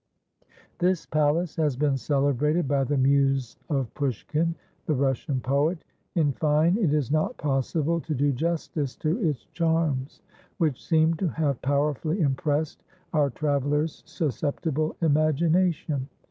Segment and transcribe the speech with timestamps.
[0.79, 4.55] This palace has been celebrated by the muse of Pushkin,
[4.87, 5.83] the Russian poet;
[6.15, 10.23] in fine, it is not possible to do justice to its charms,
[10.57, 12.83] which seem to have powerfully impressed
[13.13, 16.09] our traveller's susceptible imagination.